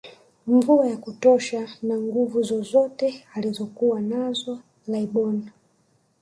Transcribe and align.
Mvua 0.47 0.87
ya 0.87 0.97
kutosha 0.97 1.69
na 1.83 1.97
Nguvu 1.97 2.43
zozote 2.43 3.23
alizokuwa 3.33 4.01
nazo 4.01 4.59
laibon 4.87 5.49